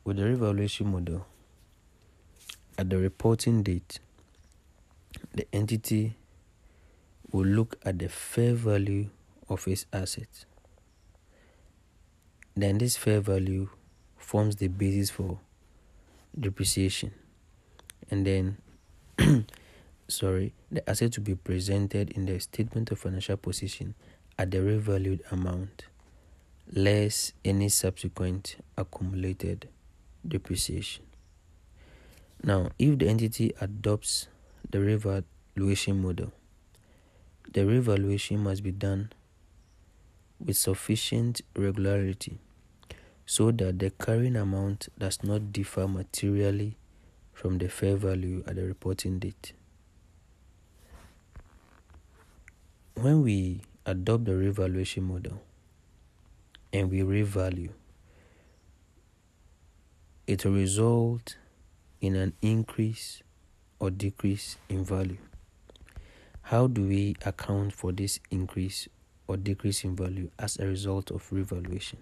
With 0.03 0.17
the 0.17 0.25
revaluation 0.25 0.91
model, 0.91 1.27
at 2.79 2.89
the 2.89 2.97
reporting 2.97 3.63
date, 3.63 4.01
the 5.35 5.47
entity 5.53 6.17
will 7.31 7.47
look 7.47 7.77
at 7.85 7.99
the 7.99 8.09
fair 8.09 8.55
value 8.55 9.11
of 9.49 9.69
its 9.69 9.85
assets. 9.93 10.47
Then 12.57 12.79
this 12.79 12.97
fair 12.97 13.21
value 13.21 13.69
forms 14.17 14.57
the 14.57 14.69
basis 14.69 15.11
for 15.11 15.39
depreciation. 16.39 17.13
And 18.11 18.27
then, 18.27 18.59
sorry, 20.09 20.53
the 20.71 20.89
asset 20.89 21.13
to 21.13 21.21
be 21.21 21.35
presented 21.35 22.11
in 22.11 22.27
the 22.27 22.39
statement 22.39 22.91
of 22.91 22.99
financial 22.99 23.37
position 23.37 23.95
at 24.39 24.51
the 24.51 24.59
revalued 24.59 25.21
amount, 25.33 25.87
less 26.73 27.33
any 27.45 27.69
subsequent 27.69 28.57
accumulated 28.77 29.69
depreciation. 30.27 31.05
Now, 32.43 32.71
if 32.79 32.99
the 32.99 33.09
entity 33.09 33.53
adopts 33.61 34.29
the 34.71 34.81
revaluation 34.81 36.03
model, 36.03 36.33
the 37.53 37.65
revaluation 37.65 38.39
must 38.41 38.63
be 38.63 38.73
done 38.73 39.11
with 40.45 40.57
sufficient 40.57 41.41
regularity 41.57 42.39
so 43.27 43.51
that 43.51 43.79
the 43.79 43.91
carrying 43.91 44.37
amount 44.37 44.89
does 44.99 45.23
not 45.23 45.53
differ 45.53 45.89
materially 45.89 46.77
from 47.33 47.59
the 47.59 47.69
fair 47.69 47.97
value 47.97 48.45
at 48.47 48.57
the 48.57 48.65
reporting 48.65 49.19
date. 49.19 49.55
When 52.95 53.23
we 53.23 53.63
adopt 53.87 54.27
the 54.27 54.37
revaluation 54.37 55.05
model 55.05 55.41
and 56.73 56.91
we 56.91 57.01
revalue, 57.01 57.71
it 60.27 60.45
will 60.45 60.53
result 60.53 61.37
in 62.01 62.15
an 62.17 62.35
increase 62.41 63.23
or 63.79 63.91
decrease 63.91 64.59
in 64.69 64.85
value. 64.85 65.19
How 66.43 66.67
do 66.67 66.83
we 66.87 67.17
account 67.25 67.73
for 67.73 67.91
this 67.93 68.21
increase 68.31 68.89
or 69.27 69.37
decrease 69.37 69.85
in 69.85 69.97
value 69.97 70.31
as 70.39 70.59
a 70.59 70.67
result 70.67 71.11
of 71.11 71.31
revaluation. 71.33 71.99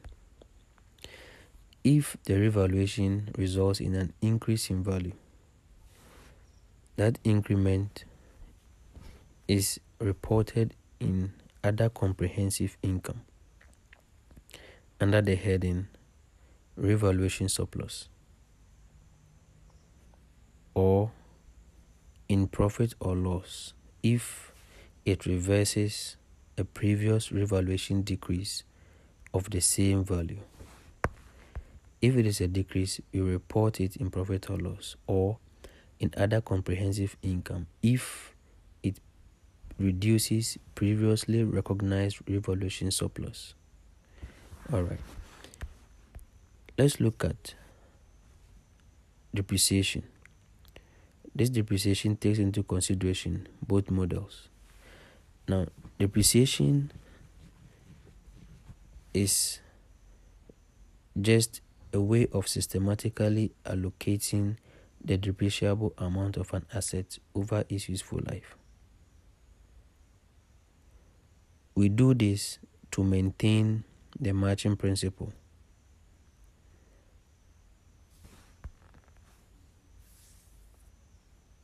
If 1.85 2.17
the 2.25 2.35
revaluation 2.35 3.31
results 3.37 3.81
in 3.81 3.95
an 3.95 4.13
increase 4.21 4.71
in 4.71 4.83
value, 4.83 5.13
that 6.97 7.19
increment 7.25 8.05
is 9.49 9.81
reported 9.99 10.75
in 11.01 11.33
other 11.65 11.89
comprehensive 11.89 12.77
income 12.83 13.23
under 15.01 15.21
the 15.21 15.35
heading 15.35 15.89
revaluation 16.77 17.49
surplus 17.49 18.09
or 20.75 21.11
in 22.29 22.47
profit 22.47 22.95
or 23.01 23.15
loss 23.15 23.75
if 24.03 24.53
it 25.05 25.27
reverses 25.27 26.17
a 26.59 26.65
previous 26.65 27.33
revaluation 27.33 28.03
decrease 28.03 28.65
of 29.33 29.51
the 29.51 29.61
same 29.61 30.05
value. 30.05 30.41
If 32.01 32.17
it 32.17 32.27
is 32.27 32.41
a 32.41 32.49
decrease, 32.49 33.01
we 33.13 33.21
report 33.21 33.81
it 33.81 33.97
in 33.97 34.11
profit 34.11 34.51
or 34.51 34.59
loss 34.59 34.97
or 35.07 35.39
in 36.01 36.13
other 36.17 36.41
comprehensive 36.41 37.17
income 37.23 37.69
if 37.83 38.35
it 38.83 38.99
reduces 39.79 40.59
previously 40.75 41.45
recognized 41.45 42.19
revaluation 42.29 42.91
surplus. 42.91 43.55
All 44.73 44.83
right. 44.83 45.01
Let's 46.77 47.01
look 47.01 47.25
at 47.25 47.55
depreciation. 49.33 50.03
This 51.35 51.51
depreciation 51.51 52.17
takes 52.17 52.39
into 52.39 52.63
consideration 52.63 53.47
both 53.67 53.91
models. 53.91 54.49
Now, 55.49 55.67
depreciation 55.99 56.93
is 59.13 59.61
just 61.21 61.61
a 61.93 62.01
way 62.01 62.27
of 62.33 62.49
systematically 62.49 63.53
allocating 63.65 64.57
the 65.05 65.19
depreciable 65.19 65.93
amount 65.99 66.37
of 66.37 66.53
an 66.55 66.65
asset 66.73 67.19
over 67.35 67.65
its 67.69 67.89
useful 67.89 68.21
life. 68.27 68.57
We 71.75 71.89
do 71.89 72.15
this 72.15 72.59
to 72.93 73.03
maintain 73.03 73.85
the 74.19 74.33
matching 74.33 74.77
principle. 74.77 75.33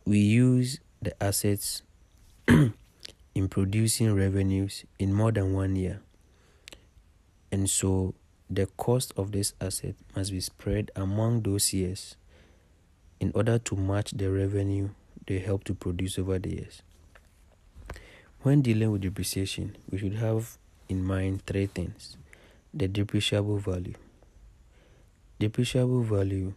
We 0.05 0.19
use 0.19 0.81
the 1.03 1.23
assets 1.23 1.83
in 3.39 3.49
producing 3.49 4.13
revenues 4.17 4.85
in 4.99 5.15
more 5.15 5.31
than 5.31 5.53
one 5.53 5.77
year. 5.77 6.01
And 7.53 7.71
so 7.71 8.15
the 8.51 8.67
cost 8.67 9.13
of 9.17 9.31
this 9.31 9.55
asset 9.61 9.95
must 10.17 10.33
be 10.33 10.41
spread 10.41 10.91
among 10.97 11.43
those 11.43 11.73
years 11.73 12.17
in 13.21 13.31
order 13.37 13.57
to 13.61 13.77
match 13.77 14.11
the 14.11 14.29
revenue 14.29 14.89
they 15.29 15.39
help 15.39 15.63
to 15.65 15.75
produce 15.75 16.19
over 16.19 16.41
the 16.41 16.51
years. 16.51 16.83
When 18.43 18.61
dealing 18.61 18.91
with 18.91 19.03
depreciation, 19.03 19.77
we 19.89 19.99
should 19.99 20.15
have 20.15 20.59
in 20.89 21.05
mind 21.05 21.47
three 21.47 21.67
things 21.67 22.17
the 22.75 22.89
depreciable 22.89 23.61
value. 23.61 23.95
Depreciable 25.39 26.03
value 26.03 26.55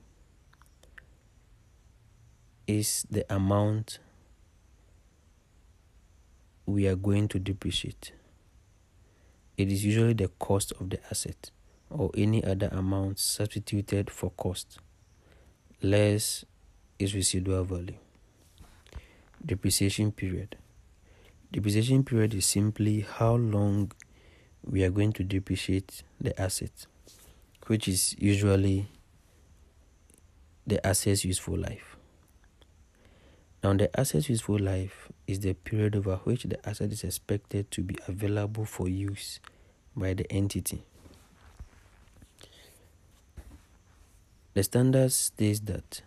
is 2.65 3.05
the 3.11 3.23
amount 3.31 3.99
we 6.71 6.87
are 6.87 6.95
going 6.95 7.27
to 7.27 7.39
depreciate. 7.39 8.13
It 9.57 9.71
is 9.71 9.85
usually 9.85 10.13
the 10.13 10.29
cost 10.39 10.71
of 10.79 10.89
the 10.89 10.99
asset 11.09 11.51
or 11.89 12.09
any 12.15 12.43
other 12.43 12.69
amount 12.71 13.19
substituted 13.19 14.09
for 14.09 14.31
cost, 14.31 14.79
less 15.81 16.45
its 16.97 17.13
residual 17.13 17.63
value. 17.63 17.95
Depreciation 19.45 20.11
period. 20.11 20.55
Depreciation 21.51 22.03
period 22.03 22.33
is 22.33 22.45
simply 22.45 23.01
how 23.01 23.35
long 23.35 23.91
we 24.63 24.83
are 24.83 24.89
going 24.89 25.11
to 25.13 25.23
depreciate 25.23 26.03
the 26.19 26.39
asset, 26.39 26.85
which 27.67 27.87
is 27.87 28.15
usually 28.17 28.87
the 30.65 30.85
asset's 30.85 31.25
useful 31.25 31.57
life. 31.57 31.90
Now, 33.63 33.73
the 33.73 33.99
asset's 33.99 34.27
useful 34.27 34.57
life 34.57 35.11
is 35.27 35.41
the 35.41 35.53
period 35.53 35.95
over 35.95 36.15
which 36.23 36.43
the 36.43 36.67
asset 36.67 36.91
is 36.91 37.03
expected 37.03 37.69
to 37.71 37.81
be 37.81 37.95
available 38.07 38.65
for 38.65 38.87
use 38.87 39.39
by 39.95 40.13
the 40.13 40.31
entity. 40.31 40.83
The 44.53 44.63
standard 44.63 45.11
states 45.11 45.59
that 45.61 46.01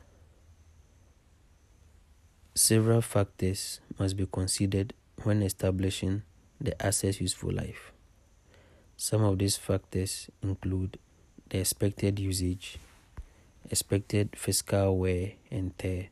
several 2.54 3.00
factors 3.00 3.80
must 3.98 4.16
be 4.16 4.26
considered 4.26 4.92
when 5.22 5.42
establishing 5.42 6.22
the 6.60 6.80
asset's 6.84 7.20
useful 7.20 7.52
life. 7.52 7.92
Some 8.96 9.22
of 9.22 9.38
these 9.38 9.56
factors 9.56 10.28
include 10.42 10.98
the 11.50 11.58
expected 11.60 12.18
usage, 12.18 12.78
expected 13.70 14.30
physical 14.36 14.98
wear 14.98 15.32
and 15.50 15.76
tear, 15.78 16.08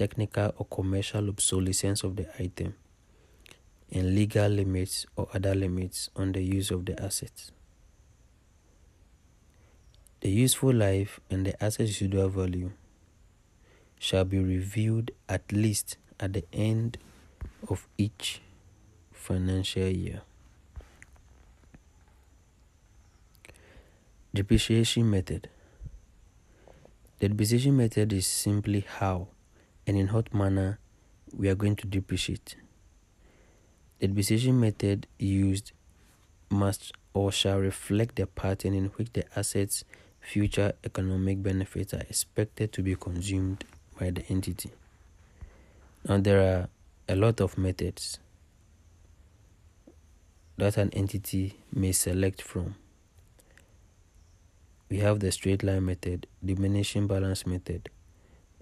technical 0.00 0.54
or 0.56 0.64
commercial 0.64 1.28
obsolescence 1.28 2.04
of 2.04 2.16
the 2.16 2.26
item, 2.42 2.74
and 3.92 4.14
legal 4.14 4.48
limits 4.48 5.04
or 5.14 5.28
other 5.34 5.54
limits 5.54 6.08
on 6.16 6.32
the 6.32 6.40
use 6.40 6.70
of 6.70 6.86
the 6.86 6.98
assets. 6.98 7.52
The 10.22 10.30
useful 10.30 10.72
life 10.72 11.20
and 11.30 11.44
the 11.44 11.62
asset's 11.62 12.00
residual 12.00 12.30
value 12.30 12.70
shall 13.98 14.24
be 14.24 14.38
reviewed 14.38 15.12
at 15.28 15.52
least 15.52 15.98
at 16.18 16.32
the 16.32 16.44
end 16.50 16.96
of 17.68 17.86
each 17.98 18.40
financial 19.12 19.88
year. 19.88 20.22
Depreciation 24.32 25.10
method. 25.10 25.50
The 27.18 27.28
depreciation 27.28 27.76
method 27.76 28.14
is 28.14 28.26
simply 28.26 28.86
how 28.88 29.28
and 29.86 29.96
in 29.96 30.08
what 30.08 30.32
manner 30.32 30.78
we 31.32 31.48
are 31.48 31.54
going 31.54 31.76
to 31.76 31.86
depreciate. 31.86 32.56
The 33.98 34.08
depreciation 34.08 34.60
method 34.60 35.06
used 35.18 35.72
must 36.50 36.92
or 37.14 37.30
shall 37.30 37.58
reflect 37.58 38.16
the 38.16 38.26
pattern 38.26 38.74
in 38.74 38.86
which 38.96 39.12
the 39.12 39.24
assets' 39.38 39.84
future 40.20 40.72
economic 40.84 41.42
benefits 41.42 41.94
are 41.94 42.00
expected 42.00 42.72
to 42.72 42.82
be 42.82 42.94
consumed 42.94 43.64
by 43.98 44.10
the 44.10 44.24
entity. 44.28 44.70
Now, 46.08 46.18
there 46.18 46.40
are 46.40 46.68
a 47.08 47.16
lot 47.16 47.40
of 47.40 47.58
methods 47.58 48.18
that 50.56 50.76
an 50.76 50.90
entity 50.92 51.56
may 51.72 51.92
select 51.92 52.42
from 52.42 52.74
we 54.90 54.98
have 54.98 55.20
the 55.20 55.30
straight 55.30 55.62
line 55.62 55.86
method, 55.86 56.26
diminishing 56.44 57.06
balance 57.06 57.46
method, 57.46 57.88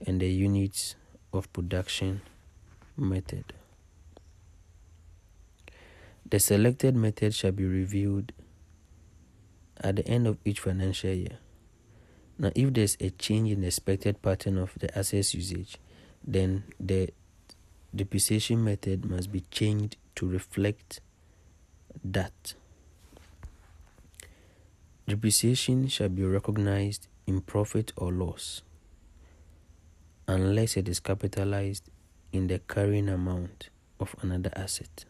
and 0.06 0.20
the 0.20 0.28
units 0.28 0.94
of 1.32 1.52
production 1.52 2.22
method. 2.96 3.52
The 6.28 6.38
selected 6.38 6.94
method 6.94 7.34
shall 7.34 7.52
be 7.52 7.64
reviewed 7.64 8.32
at 9.80 9.96
the 9.96 10.06
end 10.06 10.26
of 10.26 10.38
each 10.44 10.60
financial 10.60 11.10
year. 11.10 11.38
Now, 12.38 12.50
if 12.54 12.72
there's 12.74 12.96
a 13.00 13.10
change 13.10 13.50
in 13.50 13.62
the 13.62 13.68
expected 13.68 14.20
pattern 14.22 14.58
of 14.58 14.74
the 14.78 14.96
assets 14.96 15.34
usage, 15.34 15.78
then 16.22 16.64
the 16.78 17.10
depreciation 17.94 18.62
method 18.62 19.04
must 19.04 19.32
be 19.32 19.40
changed 19.50 19.96
to 20.16 20.28
reflect 20.28 21.00
that. 22.04 22.54
Depreciation 25.06 25.88
shall 25.88 26.10
be 26.10 26.22
recognized 26.22 27.08
in 27.26 27.40
profit 27.40 27.92
or 27.96 28.12
loss 28.12 28.62
unless 30.28 30.76
it 30.76 30.88
is 30.88 31.00
capitalized 31.00 31.90
in 32.32 32.46
the 32.46 32.60
carrying 32.60 33.08
amount 33.08 33.70
of 33.98 34.14
another 34.20 34.52
asset. 34.54 35.06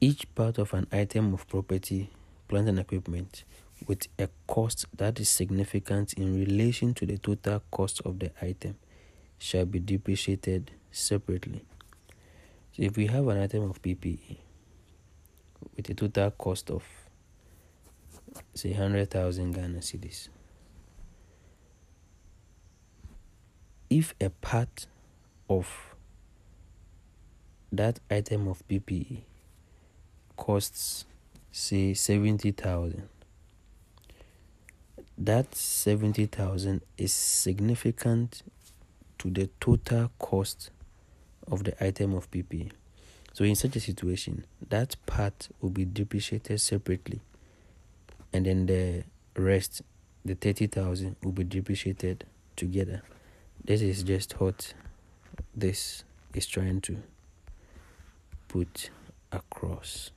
Each 0.00 0.32
part 0.34 0.58
of 0.58 0.74
an 0.74 0.86
item 0.92 1.32
of 1.32 1.48
property, 1.48 2.10
plant 2.46 2.68
and 2.68 2.78
equipment 2.78 3.44
with 3.88 4.06
a 4.18 4.28
cost 4.46 4.84
that 4.94 5.18
is 5.18 5.30
significant 5.30 6.12
in 6.12 6.38
relation 6.38 6.92
to 6.94 7.06
the 7.06 7.16
total 7.16 7.62
cost 7.70 8.02
of 8.04 8.18
the 8.18 8.30
item 8.42 8.76
shall 9.38 9.64
be 9.64 9.78
depreciated 9.78 10.70
separately. 10.92 11.64
So 12.76 12.82
if 12.82 12.96
we 12.96 13.06
have 13.06 13.26
an 13.28 13.40
item 13.40 13.70
of 13.70 13.80
PPE 13.80 14.36
with 15.76 15.88
a 15.88 15.94
total 15.94 16.30
cost 16.32 16.70
of 16.70 16.82
say 18.54 18.70
100,000 18.70 19.52
Ghana 19.52 19.78
cedis. 19.78 20.28
If 23.90 24.14
a 24.20 24.30
part 24.30 24.86
of 25.48 25.94
that 27.72 28.00
item 28.10 28.48
of 28.48 28.66
PPE 28.68 29.18
costs 30.36 31.04
say 31.52 31.94
70,000 31.94 33.08
that 35.16 35.54
70,000 35.54 36.82
is 36.98 37.12
significant 37.12 38.42
to 39.18 39.30
the 39.30 39.48
total 39.60 40.10
cost 40.18 40.70
of 41.46 41.64
the 41.64 41.84
item 41.84 42.14
of 42.14 42.30
PPE. 42.30 42.72
So 43.32 43.44
in 43.44 43.54
such 43.54 43.76
a 43.76 43.80
situation, 43.80 44.44
that 44.68 44.96
part 45.06 45.48
will 45.60 45.70
be 45.70 45.84
depreciated 45.84 46.60
separately, 46.60 47.20
and 48.32 48.46
then 48.46 48.66
the 48.66 49.04
rest, 49.36 49.82
the 50.24 50.34
thirty 50.34 50.66
thousand, 50.66 51.16
will 51.22 51.32
be 51.32 51.44
depreciated 51.44 52.24
together. 52.56 53.02
This 53.62 53.82
is 53.82 54.02
just 54.02 54.40
what 54.40 54.72
this 55.54 56.04
is 56.34 56.46
trying 56.46 56.80
to 56.82 56.96
put 58.48 58.90
across. 59.30 60.10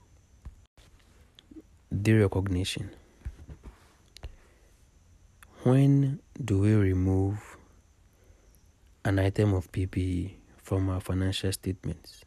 Derecognition. 1.94 2.90
When 5.62 6.20
do 6.42 6.60
we 6.60 6.74
remove 6.74 7.56
an 9.04 9.18
item 9.18 9.54
of 9.54 9.70
PPE 9.72 10.32
from 10.62 10.88
our 10.88 11.00
financial 11.00 11.52
statements? 11.52 12.24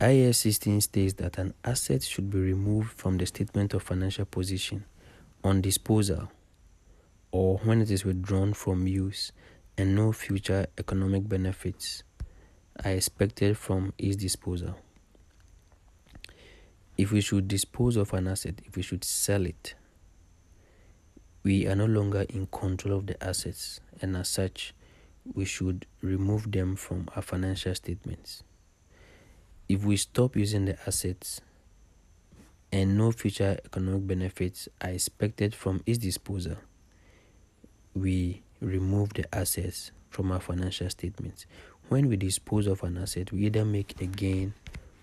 IAS 0.00 0.36
16 0.36 0.80
states 0.80 1.12
that 1.14 1.38
an 1.38 1.52
asset 1.64 2.02
should 2.02 2.30
be 2.30 2.38
removed 2.38 2.92
from 2.98 3.18
the 3.18 3.26
statement 3.26 3.74
of 3.74 3.82
financial 3.82 4.24
position 4.24 4.84
on 5.44 5.60
disposal 5.60 6.30
or 7.32 7.58
when 7.58 7.80
it 7.80 7.90
is 7.90 8.04
withdrawn 8.04 8.52
from 8.52 8.86
use 8.86 9.32
and 9.78 9.94
no 9.94 10.12
future 10.12 10.66
economic 10.78 11.28
benefits 11.28 12.02
are 12.84 12.90
expected 12.90 13.56
from 13.56 13.92
its 13.98 14.16
disposal. 14.16 14.76
If 16.96 17.12
we 17.12 17.20
should 17.20 17.48
dispose 17.48 17.96
of 17.96 18.12
an 18.12 18.28
asset, 18.28 18.60
if 18.66 18.76
we 18.76 18.82
should 18.82 19.04
sell 19.04 19.46
it, 19.46 19.74
we 21.42 21.66
are 21.66 21.74
no 21.74 21.86
longer 21.86 22.26
in 22.28 22.46
control 22.48 22.98
of 22.98 23.06
the 23.06 23.22
assets, 23.24 23.80
and 24.02 24.16
as 24.16 24.28
such, 24.28 24.74
we 25.34 25.44
should 25.44 25.86
remove 26.02 26.52
them 26.52 26.76
from 26.76 27.08
our 27.16 27.22
financial 27.22 27.74
statements. 27.74 28.42
If 29.68 29.84
we 29.84 29.96
stop 29.96 30.36
using 30.36 30.66
the 30.66 30.76
assets 30.86 31.40
and 32.72 32.98
no 32.98 33.12
future 33.12 33.58
economic 33.64 34.06
benefits 34.06 34.68
are 34.82 34.90
expected 34.90 35.54
from 35.54 35.82
its 35.86 35.98
disposal, 35.98 36.56
we 37.94 38.42
remove 38.60 39.14
the 39.14 39.34
assets 39.34 39.90
from 40.10 40.32
our 40.32 40.40
financial 40.40 40.88
statements. 40.90 41.46
When 41.88 42.08
we 42.08 42.16
dispose 42.16 42.66
of 42.66 42.82
an 42.82 42.98
asset, 42.98 43.32
we 43.32 43.46
either 43.46 43.64
make 43.64 44.00
a 44.00 44.06
gain 44.06 44.54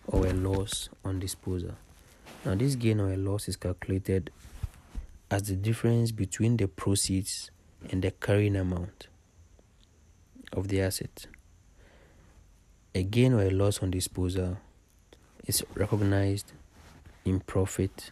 or 0.05 0.25
a 0.25 0.33
loss 0.33 0.89
on 1.03 1.19
disposal. 1.19 1.75
Now, 2.45 2.55
this 2.55 2.75
gain 2.75 2.99
or 2.99 3.11
a 3.11 3.17
loss 3.17 3.47
is 3.47 3.57
calculated 3.57 4.31
as 5.29 5.43
the 5.43 5.55
difference 5.55 6.11
between 6.11 6.57
the 6.57 6.67
proceeds 6.67 7.51
and 7.91 8.01
the 8.01 8.11
carrying 8.11 8.55
amount 8.55 9.07
of 10.53 10.69
the 10.69 10.81
asset. 10.81 11.27
A 12.95 13.03
gain 13.03 13.33
or 13.33 13.43
a 13.43 13.49
loss 13.49 13.83
on 13.83 13.91
disposal 13.91 14.57
is 15.45 15.63
recognized 15.75 16.53
in 17.25 17.41
profit 17.41 18.11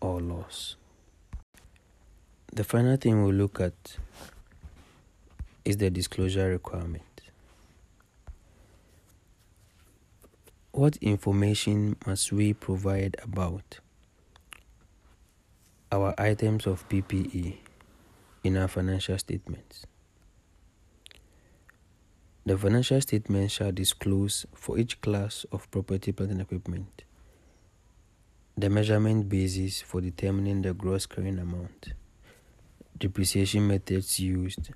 or 0.00 0.20
loss. 0.20 0.76
The 2.56 2.64
final 2.64 2.96
thing 2.96 3.22
we'll 3.22 3.34
look 3.34 3.60
at 3.60 3.98
is 5.66 5.76
the 5.76 5.90
disclosure 5.90 6.48
requirement. 6.48 7.20
What 10.72 10.96
information 11.02 11.96
must 12.06 12.32
we 12.32 12.54
provide 12.54 13.18
about 13.22 13.80
our 15.92 16.14
items 16.16 16.66
of 16.66 16.88
PPE 16.88 17.58
in 18.42 18.56
our 18.56 18.68
financial 18.68 19.18
statements? 19.18 19.84
The 22.46 22.56
financial 22.56 23.02
statement 23.02 23.50
shall 23.50 23.72
disclose 23.72 24.46
for 24.54 24.78
each 24.78 25.02
class 25.02 25.44
of 25.52 25.70
property, 25.70 26.10
plant, 26.10 26.32
and 26.32 26.40
equipment 26.40 27.02
the 28.56 28.70
measurement 28.70 29.28
basis 29.28 29.82
for 29.82 30.00
determining 30.00 30.62
the 30.62 30.72
gross 30.72 31.04
carrying 31.04 31.38
amount 31.38 31.92
depreciation 32.98 33.68
methods 33.68 34.18
used, 34.18 34.70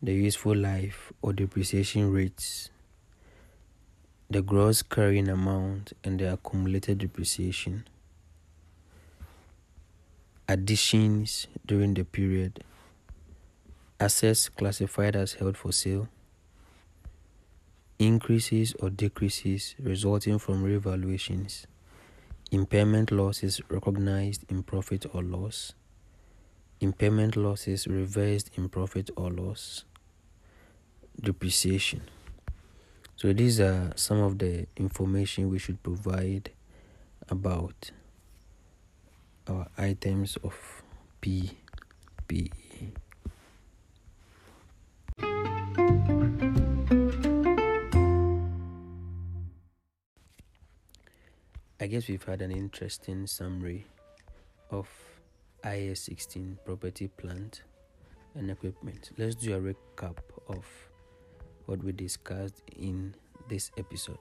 the 0.00 0.12
useful 0.12 0.54
life 0.54 1.12
or 1.20 1.32
depreciation 1.32 2.12
rates, 2.12 2.70
the 4.30 4.40
gross 4.40 4.82
carrying 4.82 5.28
amount 5.28 5.92
and 6.04 6.20
the 6.20 6.32
accumulated 6.32 6.98
depreciation, 6.98 7.84
additions 10.48 11.48
during 11.66 11.94
the 11.94 12.04
period, 12.04 12.62
assets 13.98 14.48
classified 14.48 15.16
as 15.16 15.32
held 15.32 15.56
for 15.56 15.72
sale, 15.72 16.08
increases 17.98 18.74
or 18.78 18.90
decreases 18.90 19.74
resulting 19.80 20.38
from 20.38 20.62
revaluations, 20.62 21.66
impairment 22.52 23.10
losses 23.10 23.60
recognized 23.68 24.44
in 24.48 24.62
profit 24.62 25.04
or 25.12 25.22
loss 25.24 25.72
impairment 26.80 27.36
losses 27.36 27.86
reversed 27.86 28.50
in 28.56 28.68
profit 28.68 29.10
or 29.16 29.30
loss, 29.30 29.84
depreciation. 31.20 32.02
So 33.16 33.32
these 33.32 33.58
are 33.60 33.92
some 33.96 34.20
of 34.20 34.38
the 34.38 34.66
information 34.76 35.50
we 35.50 35.58
should 35.58 35.82
provide 35.82 36.50
about 37.28 37.90
our 39.48 39.66
items 39.76 40.36
of 40.44 40.54
PPE. 41.20 42.52
I 51.80 51.86
guess 51.86 52.08
we've 52.08 52.22
had 52.22 52.42
an 52.42 52.50
interesting 52.50 53.26
summary 53.26 53.86
of 54.70 54.88
IAS 55.64 55.98
16 55.98 56.58
property 56.64 57.08
plant 57.08 57.62
and 58.34 58.50
equipment. 58.50 59.10
Let's 59.18 59.34
do 59.34 59.54
a 59.56 59.60
recap 59.60 60.18
of 60.48 60.64
what 61.66 61.82
we 61.82 61.92
discussed 61.92 62.62
in 62.76 63.14
this 63.48 63.70
episode. 63.76 64.18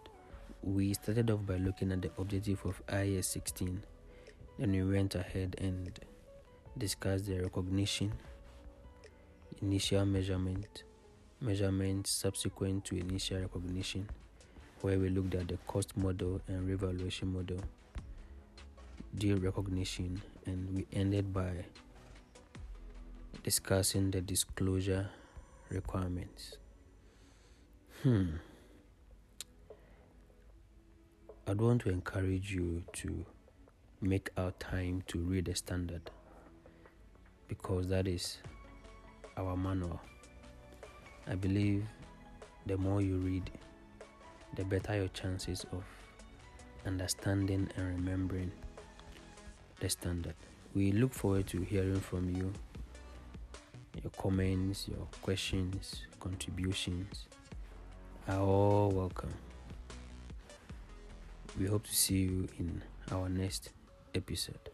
We 0.63 0.93
started 0.95 1.29
off 1.29 1.45
by 1.45 1.57
looking 1.57 1.91
at 1.91 2.01
the 2.01 2.11
objective 2.17 2.65
of 2.65 2.85
IAS 2.87 3.25
16, 3.25 3.83
then 4.57 4.71
we 4.71 4.83
went 4.83 5.13
ahead 5.13 5.55
and 5.59 5.99
discussed 6.77 7.27
the 7.27 7.39
recognition, 7.39 8.11
initial 9.61 10.05
measurement, 10.05 10.83
measurement 11.39 12.07
subsequent 12.07 12.85
to 12.85 12.97
initial 12.97 13.39
recognition, 13.39 14.09
where 14.81 14.97
we 14.97 15.09
looked 15.09 15.35
at 15.35 15.47
the 15.47 15.57
cost 15.67 15.95
model 15.95 16.41
and 16.47 16.67
revaluation 16.67 17.31
model 17.31 17.59
derecognition, 19.17 20.21
and 20.45 20.75
we 20.75 20.85
ended 20.93 21.33
by 21.33 21.65
discussing 23.43 24.11
the 24.11 24.21
disclosure 24.21 25.09
requirements. 25.69 26.57
Hmm. 28.03 28.37
I'd 31.47 31.61
want 31.61 31.81
to 31.83 31.89
encourage 31.89 32.53
you 32.53 32.83
to 32.93 33.25
make 34.01 34.29
out 34.37 34.59
time 34.59 35.03
to 35.07 35.17
read 35.19 35.45
the 35.45 35.55
standard 35.55 36.11
because 37.47 37.87
that 37.87 38.07
is 38.07 38.37
our 39.37 39.55
manual. 39.55 40.01
I 41.25 41.35
believe 41.35 41.85
the 42.65 42.77
more 42.77 43.01
you 43.01 43.17
read, 43.17 43.49
the 44.55 44.65
better 44.65 44.95
your 44.97 45.07
chances 45.09 45.65
of 45.71 45.83
understanding 46.85 47.69
and 47.75 47.95
remembering 47.95 48.51
the 49.79 49.89
standard. 49.89 50.35
We 50.73 50.91
look 50.91 51.13
forward 51.13 51.47
to 51.47 51.61
hearing 51.61 51.99
from 51.99 52.29
you. 52.35 52.53
Your 54.01 54.11
comments, 54.17 54.87
your 54.87 55.07
questions, 55.21 56.03
contributions 56.19 57.25
are 58.27 58.39
all 58.39 58.91
welcome. 58.91 59.33
We 61.59 61.65
hope 61.65 61.85
to 61.87 61.95
see 61.95 62.17
you 62.17 62.47
in 62.59 62.83
our 63.11 63.29
next 63.29 63.71
episode. 64.13 64.69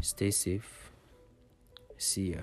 Stay 0.00 0.30
safe. 0.32 0.90
See 1.96 2.32
ya. 2.32 2.40